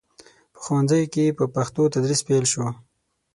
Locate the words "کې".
1.13-1.35